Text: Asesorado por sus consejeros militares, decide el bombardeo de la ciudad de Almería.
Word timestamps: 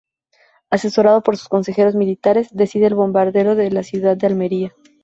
Asesorado 0.71 1.21
por 1.21 1.37
sus 1.37 1.47
consejeros 1.47 1.93
militares, 1.93 2.49
decide 2.53 2.87
el 2.87 2.95
bombardeo 2.95 3.53
de 3.53 3.69
la 3.69 3.83
ciudad 3.83 4.17
de 4.17 4.25
Almería. 4.25 4.73